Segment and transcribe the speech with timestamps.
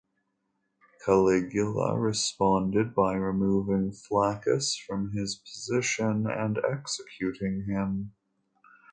[1.05, 8.11] Caligula responded by removing Flaccus from his position and executing him.